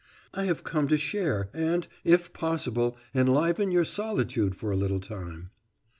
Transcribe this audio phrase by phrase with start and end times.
[0.33, 5.51] I have come to share and, if possible, enliven your solitude for a little time."